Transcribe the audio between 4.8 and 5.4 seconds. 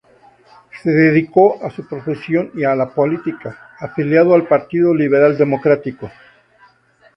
Liberal